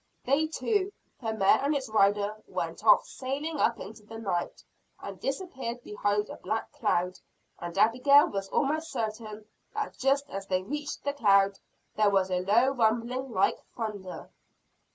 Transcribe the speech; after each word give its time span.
They 0.25 0.47
two 0.47 0.91
the 1.21 1.31
mare 1.31 1.59
and 1.61 1.75
its 1.75 1.87
rider 1.87 2.35
went 2.47 2.83
off 2.83 3.05
sailing 3.05 3.59
up 3.59 3.79
into 3.79 4.01
the 4.01 4.19
sky, 4.19 4.49
and 4.99 5.19
disappeared 5.19 5.83
behind 5.83 6.27
a 6.27 6.37
black 6.37 6.71
cloud. 6.71 7.19
And 7.59 7.77
Abigail 7.77 8.27
was 8.27 8.47
almost 8.49 8.89
certain 8.89 9.45
that 9.75 9.99
just 9.99 10.27
as 10.27 10.47
they 10.47 10.63
reached 10.63 11.03
the 11.03 11.13
cloud, 11.13 11.59
there 11.97 12.09
was 12.09 12.31
a 12.31 12.41
low 12.43 12.71
rumbling 12.71 13.29
like 13.31 13.59
thunder. 13.77 14.31